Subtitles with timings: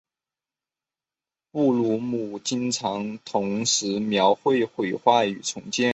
[1.51, 5.89] 布鲁姆经常同时描绘毁坏与重建。